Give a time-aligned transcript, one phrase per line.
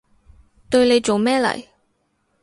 [0.67, 1.63] 對你做咩嚟？